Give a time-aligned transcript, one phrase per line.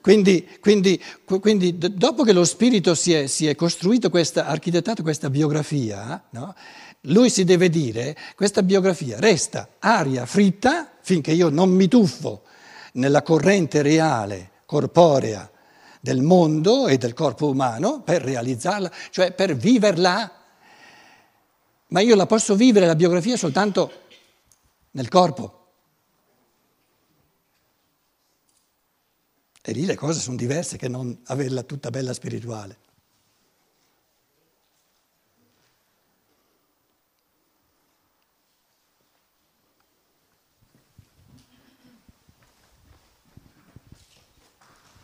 [0.00, 5.30] Quindi, quindi, quindi, dopo che lo spirito si è, si è costruito questa, architettato questa
[5.30, 6.54] biografia, no?
[7.02, 12.42] lui si deve dire, questa biografia resta aria fritta finché io non mi tuffo
[12.94, 15.50] nella corrente reale, corporea
[16.00, 20.32] del mondo e del corpo umano per realizzarla, cioè per viverla.
[21.88, 23.92] Ma io la posso vivere la biografia soltanto
[24.92, 25.57] nel corpo.
[29.68, 32.86] E lì le cose sono diverse che non averla tutta bella spirituale.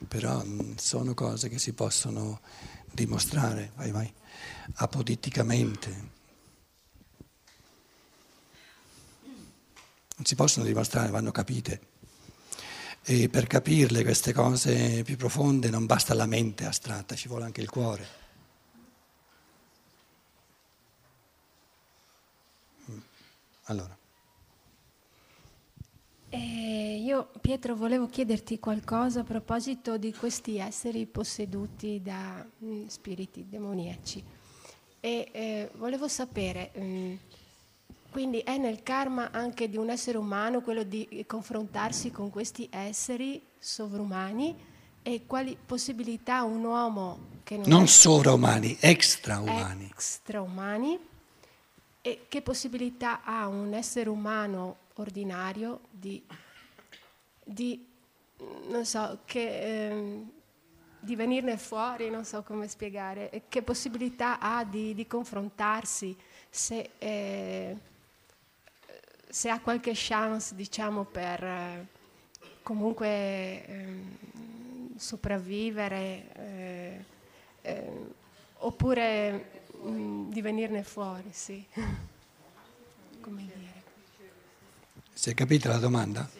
[0.08, 2.40] però mm, sono cose che si possono
[2.90, 4.10] dimostrare, vai vai,
[4.76, 5.88] apoditticamente.
[10.16, 11.93] Non si possono dimostrare, vanno capite.
[13.06, 17.60] E per capirle queste cose più profonde non basta la mente astratta, ci vuole anche
[17.60, 18.06] il cuore.
[22.90, 22.98] Mm.
[23.64, 23.98] Allora.
[26.30, 32.86] Eh, io, Pietro, volevo chiederti qualcosa a proposito di questi esseri posseduti da mh, mm,
[32.86, 34.24] spiriti demoniaci.
[34.98, 37.14] E eh, volevo sapere, mh, mm,
[38.14, 43.42] quindi è nel karma anche di un essere umano quello di confrontarsi con questi esseri
[43.58, 44.56] sovrumani
[45.02, 49.90] e quali possibilità un uomo che non, non è sovraumani, extraumani.
[49.90, 50.96] extraumani
[52.02, 56.24] e che possibilità ha un essere umano ordinario di,
[57.42, 57.84] di
[58.68, 60.24] non so, che, eh,
[61.00, 66.16] di venirne fuori, non so come spiegare, che possibilità ha di, di confrontarsi,
[66.48, 67.76] se, eh,
[69.34, 71.86] se, ha qualche chance, diciamo, per eh,
[72.62, 74.16] comunque ehm,
[74.96, 77.04] sopravvivere, eh,
[77.62, 77.90] eh,
[78.58, 81.66] oppure mh, mm, di venirne fuori, sì.
[83.20, 83.82] come dire.
[85.12, 86.30] Si è capita la domanda?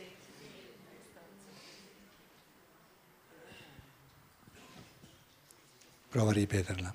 [6.10, 6.94] Prova a ripeterla.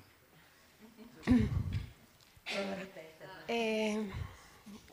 [3.44, 4.28] Eh,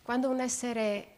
[0.07, 1.18] quando un essere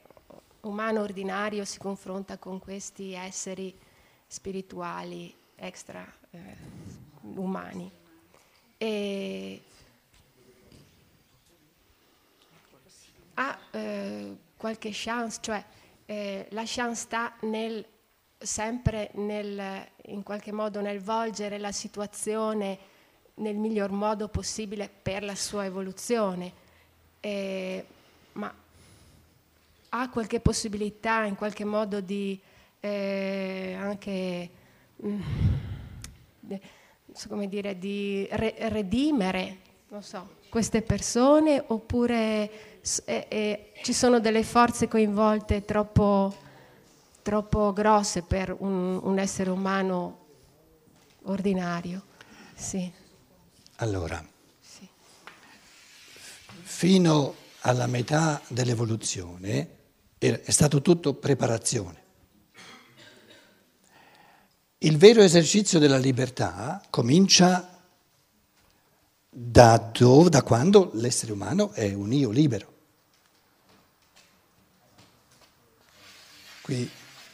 [0.62, 3.78] umano ordinario si confronta con questi esseri
[4.26, 6.56] spirituali extra eh,
[7.22, 7.92] umani.
[8.80, 9.62] E
[13.36, 15.64] ha eh, qualche chance, cioè
[16.08, 17.86] eh, la chance sta nel,
[18.40, 22.80] sempre nel, in qualche modo nel volgere la situazione
[23.36, 26.52] nel miglior modo possibile per la sua evoluzione,
[28.32, 28.68] ma
[29.90, 32.40] ha qualche possibilità in qualche modo di
[32.80, 34.50] eh, anche
[35.06, 35.22] mm,
[37.28, 39.58] come dire, di re- redimere
[40.00, 46.36] so, queste persone oppure e, e ci sono delle forze coinvolte troppo,
[47.22, 50.26] troppo grosse per un, un, essere umano
[51.24, 52.04] ordinario.
[52.56, 52.92] Sì.
[53.78, 54.24] Allora,
[54.60, 54.88] sì.
[56.62, 59.78] fino alla metà dell'evoluzione
[60.20, 61.98] è stato tutto preparazione.
[64.80, 67.78] Il vero esercizio della libertà comincia
[69.30, 72.74] da, dove, da quando l'essere umano è un io libero.
[76.62, 76.90] Qui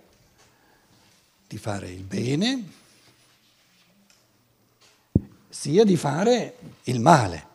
[1.46, 2.70] di fare il bene,
[5.48, 7.46] sia di fare il male.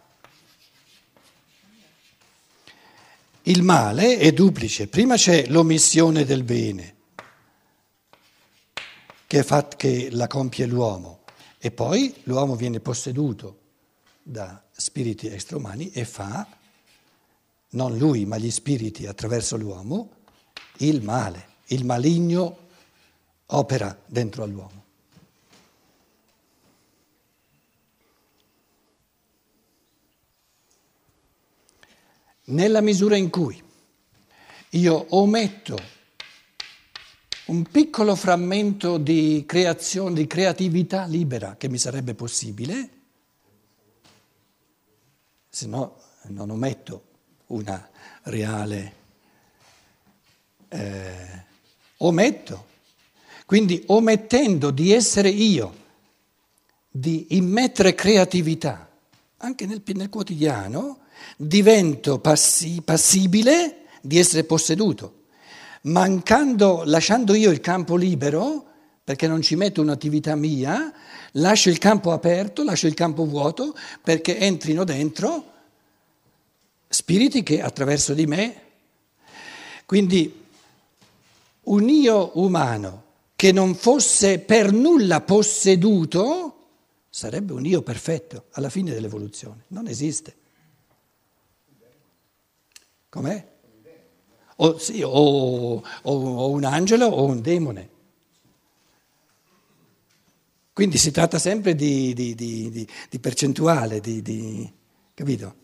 [3.44, 6.96] Il male è duplice, prima c'è l'omissione del bene
[9.26, 11.22] che, fa, che la compie l'uomo
[11.58, 13.60] e poi l'uomo viene posseduto
[14.22, 16.48] da spiriti extraumani e fa,
[17.72, 20.12] non lui ma gli spiriti attraverso l'uomo,
[20.78, 22.68] il male, il maligno
[23.48, 24.80] opera dentro all'uomo.
[32.50, 33.62] nella misura in cui
[34.72, 35.78] io ometto
[37.46, 42.90] un piccolo frammento di creazione, di creatività libera che mi sarebbe possibile,
[45.50, 47.09] se no non ometto
[47.50, 47.90] una
[48.24, 48.94] reale...
[50.70, 51.48] Eh,
[52.00, 52.66] ometto.
[53.46, 55.76] Quindi omettendo di essere io,
[56.90, 58.90] di immettere creatività,
[59.38, 61.00] anche nel, nel quotidiano,
[61.36, 65.24] divento passi, passibile di essere posseduto.
[65.84, 68.66] Mancando, lasciando io il campo libero,
[69.04, 70.94] perché non ci metto un'attività mia,
[71.34, 75.54] lascio il campo aperto, lascio il campo vuoto, perché entrino dentro
[76.90, 78.62] spiriti che attraverso di me.
[79.86, 80.46] Quindi
[81.62, 83.04] un io umano
[83.36, 86.56] che non fosse per nulla posseduto
[87.10, 89.66] sarebbe un io perfetto alla fine dell'evoluzione.
[89.68, 90.36] Non esiste.
[93.08, 93.48] Com'è?
[94.58, 97.90] O, sì, o, o, o un angelo o un demone.
[100.74, 104.02] Quindi si tratta sempre di, di, di, di percentuale,
[105.14, 105.56] capito?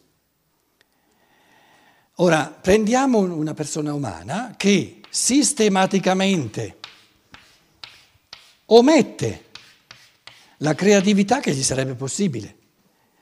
[2.19, 6.77] Ora, prendiamo una persona umana che sistematicamente
[8.67, 9.43] omette
[10.59, 12.55] la creatività che gli sarebbe possibile,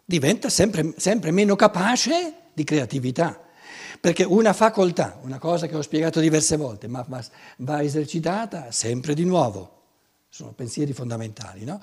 [0.05, 3.41] diventa sempre, sempre meno capace di creatività.
[3.99, 7.23] Perché una facoltà, una cosa che ho spiegato diverse volte, ma, ma
[7.57, 9.81] va esercitata sempre di nuovo,
[10.29, 11.81] sono pensieri fondamentali, no?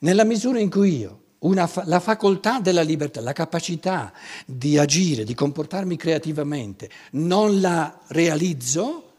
[0.00, 4.12] Nella misura in cui io, una, la facoltà della libertà, la capacità
[4.46, 9.12] di agire, di comportarmi creativamente, non la realizzo,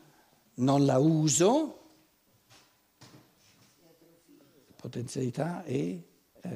[0.55, 1.79] non la uso,
[4.75, 6.03] potenzialità e
[6.41, 6.49] eh,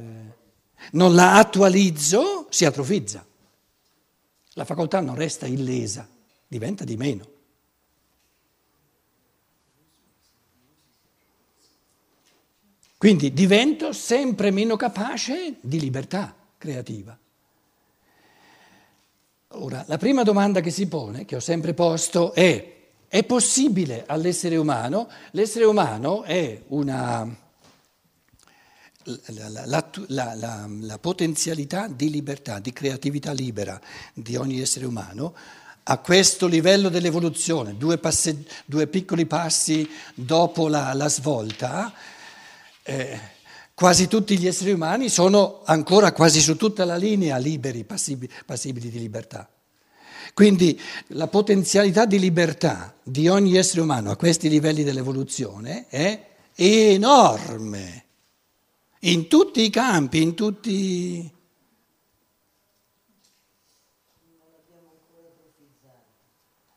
[0.91, 3.25] non la attualizzo, si atrofizza.
[4.53, 6.07] La facoltà non resta illesa,
[6.47, 7.35] diventa di meno.
[13.07, 17.17] Quindi divento sempre meno capace di libertà creativa.
[19.51, 22.75] Ora, la prima domanda che si pone, che ho sempre posto, è,
[23.07, 25.07] è possibile all'essere umano?
[25.31, 27.33] L'essere umano è una
[29.03, 33.79] la, la, la, la, potenzialità di libertà, di creatività libera
[34.13, 35.33] di ogni essere umano
[35.83, 41.93] a questo livello dell'evoluzione, due, passe, due piccoli passi dopo la, svolta,
[42.87, 43.19] eh,
[43.73, 48.89] quasi tutti gli esseri umani sono ancora quasi su tutta la linea liberi, passibili, passibili
[48.89, 49.47] di libertà.
[50.33, 58.05] Quindi la potenzialità di libertà di ogni essere umano a questi livelli dell'evoluzione è enorme
[58.99, 61.31] in tutti i campi, in tutti...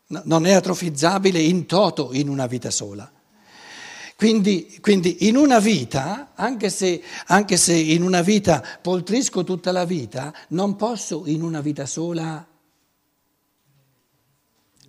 [0.07, 3.09] Non è atrofizzabile in toto in una vita sola.
[4.20, 9.87] Quindi, quindi in una vita, anche se, anche se in una vita poltrisco tutta la
[9.87, 12.46] vita, non posso in una vita sola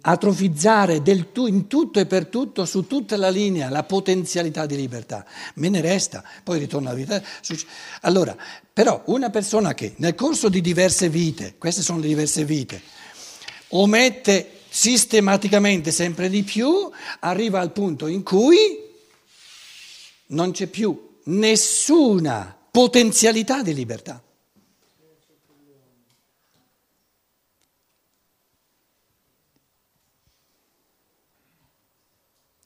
[0.02, 1.02] atrofizzare
[1.32, 5.26] tu, in tutto e per tutto, su tutta la linea, la potenzialità di libertà.
[5.54, 7.24] Me ne resta, poi ritorno alla vita.
[8.02, 8.36] Allora,
[8.74, 12.82] però una persona che nel corso di diverse vite, queste sono le diverse vite,
[13.70, 16.92] omette sistematicamente sempre di più,
[17.22, 18.90] arriva al punto in cui
[20.32, 24.24] non c'è più nessuna potenzialità di libertà.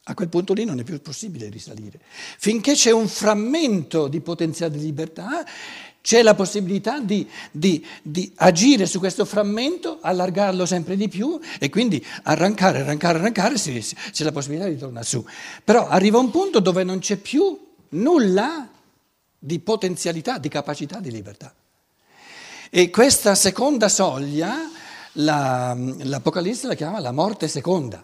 [0.08, 2.00] A quel punto lì non è più possibile risalire.
[2.38, 5.44] Finché c'è un frammento di potenziale di libertà,
[6.06, 11.72] c'è la possibilità di, di, di, agire su questo frammento, allargarlo sempre di più e
[11.72, 15.26] quindi arrancare, arrancare, arrancare, sì, sì, c'è la possibilità di tornare su.
[15.64, 17.60] Però arriva un punto dove non c'è più
[17.90, 18.70] nulla
[19.36, 21.52] di potenzialità, di capacità di libertà.
[22.70, 24.70] E questa seconda soglia,
[25.14, 28.04] la, l'Apocalisse la chiama la morte seconda.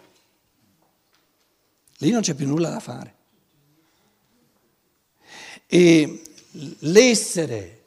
[1.98, 3.14] Lì non c'è più nulla da fare.
[5.68, 6.22] E
[6.80, 7.81] l'essere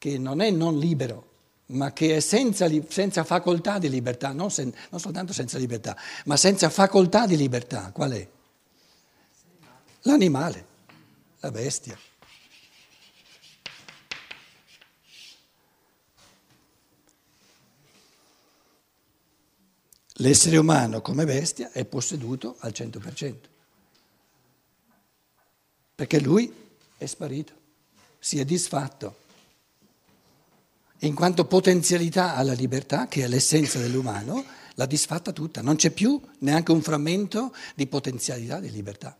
[0.00, 1.28] che non è non libero,
[1.66, 6.38] ma che è senza, senza facoltà di libertà, non, sen, non soltanto senza libertà, ma
[6.38, 8.28] senza facoltà di libertà, qual è?
[10.04, 10.66] L'animale,
[11.40, 11.98] la bestia.
[20.14, 23.34] L'essere umano come bestia è posseduto al 100%,
[25.94, 26.50] perché lui
[26.96, 27.52] è sparito,
[28.18, 29.19] si è disfatto,
[31.00, 36.20] in quanto potenzialità alla libertà, che è l'essenza dell'umano, l'ha disfatta tutta, non c'è più
[36.38, 39.16] neanche un frammento di potenzialità di libertà.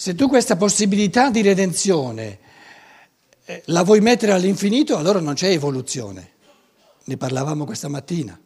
[0.00, 2.38] Se tu questa possibilità di redenzione
[3.44, 6.34] eh, la vuoi mettere all'infinito, allora non c'è evoluzione.
[7.04, 8.38] Ne parlavamo questa mattina.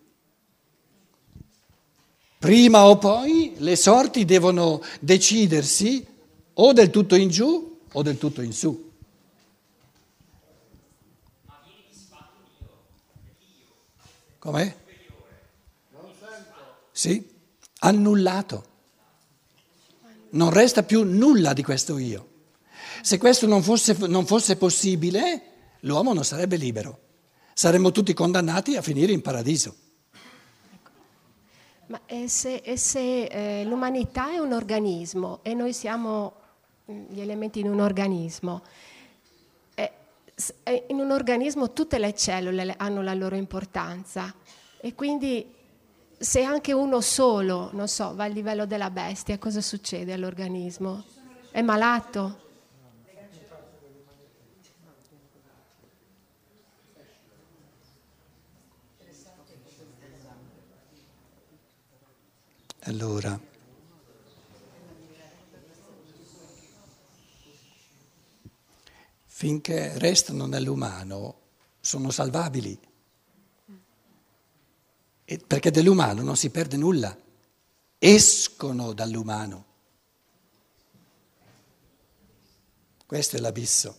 [2.42, 6.04] Prima o poi le sorti devono decidersi
[6.54, 8.90] o del tutto in giù o del tutto in su.
[14.40, 14.75] Com'è?
[16.90, 17.30] Sì,
[17.78, 18.64] annullato.
[20.30, 22.28] Non resta più nulla di questo io.
[23.02, 25.42] Se questo non fosse, non fosse possibile,
[25.82, 26.99] l'uomo non sarebbe libero.
[27.54, 29.76] Saremmo tutti condannati a finire in paradiso.
[31.92, 36.32] Ma e se, e se eh, l'umanità è un organismo e noi siamo
[36.90, 38.62] mm, gli elementi in un organismo,
[40.88, 44.34] in un organismo tutte le cellule hanno la loro importanza
[44.80, 45.46] e quindi
[46.18, 51.04] se anche uno solo, non so, va al livello della bestia, cosa succede all'organismo?
[51.50, 52.51] È malato?
[62.84, 63.40] Allora,
[69.24, 71.40] finché restano nell'umano
[71.78, 72.76] sono salvabili,
[75.24, 77.16] e perché dell'umano non si perde nulla,
[77.98, 79.64] escono dall'umano.
[83.06, 83.96] Questo è l'abisso.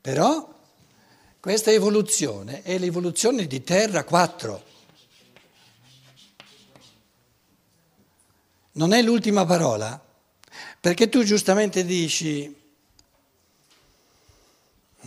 [0.00, 0.60] Però
[1.40, 4.72] questa evoluzione è l'evoluzione di Terra 4.
[8.76, 10.02] Non è l'ultima parola,
[10.80, 12.52] perché tu giustamente dici,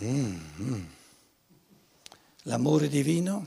[0.02, 0.84] mm, mm,
[2.44, 3.46] l'amore divino,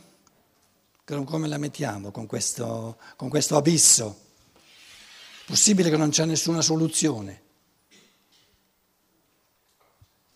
[1.04, 4.20] come la mettiamo con questo, con questo abisso?
[5.48, 7.42] Possibile che non c'è nessuna soluzione.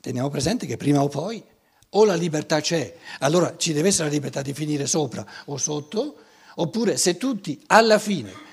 [0.01, 1.43] Teniamo presente che prima o poi
[1.89, 6.17] o la libertà c'è, allora ci deve essere la libertà di finire sopra o sotto,
[6.55, 8.45] oppure se tutti alla fine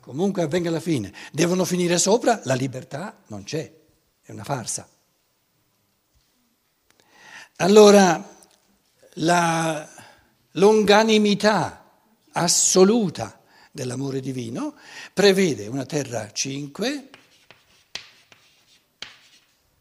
[0.00, 3.72] comunque avvenga la fine, devono finire sopra, la libertà non c'è,
[4.22, 4.88] è una farsa.
[7.56, 8.38] Allora,
[9.14, 9.88] la
[10.52, 11.84] longanimità
[12.32, 13.40] assoluta
[13.70, 14.74] dell'amore divino
[15.12, 17.10] prevede una terra 5,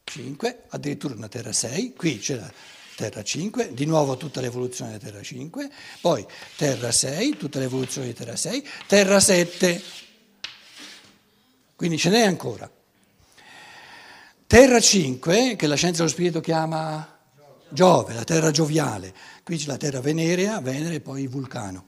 [0.03, 2.51] 5, addirittura una terra 6, qui c'è la
[2.95, 5.69] terra 5, di nuovo tutta l'evoluzione della terra 5,
[6.01, 6.25] poi
[6.57, 9.81] terra 6, tutta l'evoluzione di terra 6, terra 7.
[11.79, 12.69] Quindi ce n'è ancora.
[14.45, 17.17] Terra 5, che la scienza dello spirito chiama
[17.69, 19.15] Giove, la terra gioviale.
[19.45, 21.85] Qui c'è la terra venerea, Venere e poi Vulcano.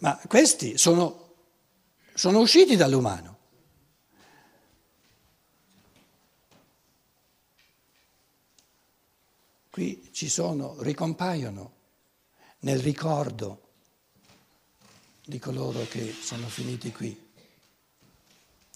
[0.00, 1.36] Ma questi sono,
[2.12, 3.38] sono usciti dall'umano.
[9.70, 11.72] Qui ci sono, ricompaiono
[12.58, 13.67] nel ricordo
[15.28, 17.14] di coloro che sono finiti qui.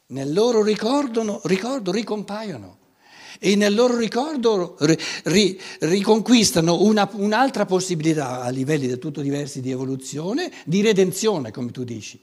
[0.09, 1.41] Nel loro ricordo,
[1.91, 2.77] ricompaiono
[3.39, 9.63] e nel loro ricordo ri, ri, riconquistano una, un'altra possibilità a livelli del tutto diversi
[9.63, 12.23] di evoluzione, di redenzione, come tu dici.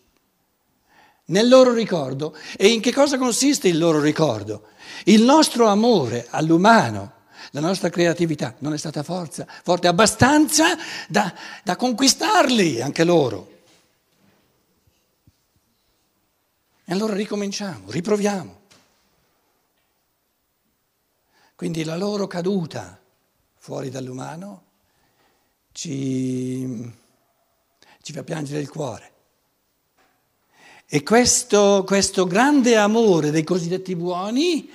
[1.25, 2.35] Nel loro ricordo.
[2.55, 4.67] E in che cosa consiste il loro ricordo?
[5.05, 7.13] Il nostro amore all'umano,
[7.51, 11.33] la nostra creatività non è stata forza, forte abbastanza da,
[11.63, 13.48] da conquistarli anche loro.
[16.89, 18.61] E allora ricominciamo, riproviamo.
[21.53, 22.99] Quindi la loro caduta
[23.57, 24.63] fuori dall'umano
[25.71, 26.91] ci,
[28.01, 29.11] ci fa piangere il cuore.
[30.87, 34.67] E questo, questo grande amore dei cosiddetti buoni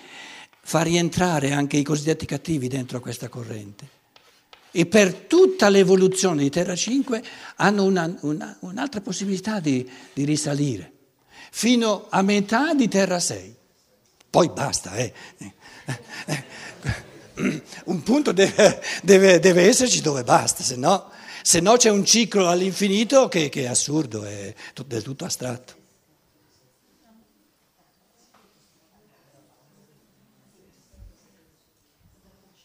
[0.61, 3.88] fa rientrare anche i cosiddetti cattivi dentro questa corrente.
[4.71, 7.25] E per tutta l'evoluzione di Terra 5
[7.56, 10.92] hanno una, una, un'altra possibilità di, di risalire
[11.57, 13.55] fino a metà di Terra 6.
[14.29, 15.13] Poi basta, eh.
[17.85, 22.49] Un punto deve, deve, deve esserci dove basta, se no, se no c'è un ciclo
[22.49, 24.53] all'infinito che, che è assurdo, è
[24.85, 25.75] del tutto astratto.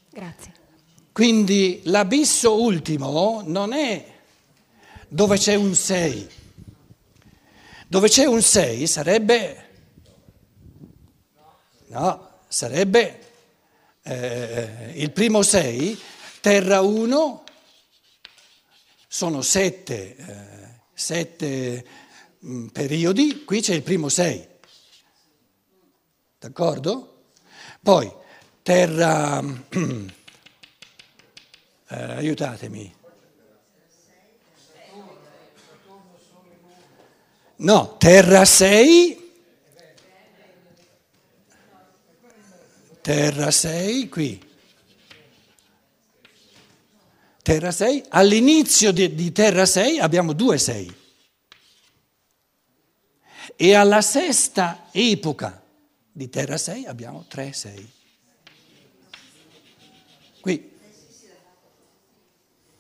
[0.10, 0.53] Grazie.
[1.12, 4.03] Quindi l'abisso ultimo non è
[5.08, 6.38] dove c'è un 6
[7.89, 9.69] dove c'è un 6 sarebbe,
[11.88, 13.31] no, sarebbe
[14.03, 16.00] eh, il primo 6,
[16.39, 17.43] terra 1,
[19.08, 20.15] sono 7
[20.93, 21.86] eh,
[22.46, 24.48] mm, periodi, qui c'è il primo 6.
[26.38, 27.24] d'accordo?
[27.81, 28.13] Poi
[28.62, 29.39] terra,
[31.89, 32.98] eh, aiutatemi.
[37.61, 39.31] No, terra 6,
[43.01, 44.47] terra 6 qui.
[47.41, 50.95] Terra 6, all'inizio di, di Terra 6 abbiamo due 6
[53.55, 55.61] e alla sesta epoca
[56.11, 57.91] di Terra 6 abbiamo tre 6.
[60.39, 60.78] Qui